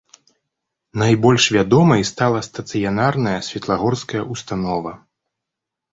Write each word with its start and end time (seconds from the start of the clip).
Найбольш 1.01 1.45
вядомай 1.57 2.01
стала 2.11 2.39
стацыянарная 2.49 3.37
светлагорская 3.49 4.23
ўстанова. 4.37 4.91